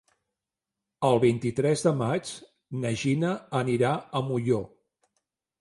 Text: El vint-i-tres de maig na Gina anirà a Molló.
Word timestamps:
El 1.09 1.19
vint-i-tres 1.23 1.83
de 1.89 1.93
maig 2.01 2.33
na 2.85 2.95
Gina 3.03 3.37
anirà 3.63 3.93
a 4.21 4.27
Molló. 4.31 4.63